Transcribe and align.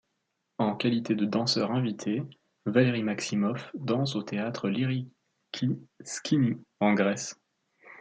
En 0.57 0.75
qualité 0.75 1.13
de 1.13 1.25
danseur 1.25 1.69
invité, 1.71 2.23
Valery 2.65 3.03
Maximov 3.03 3.69
danse 3.75 4.15
au 4.15 4.23
Théâtre 4.23 4.67
Lyriki 4.67 5.77
Skini 6.03 6.57
en 6.79 6.95
Grèce. 6.95 7.39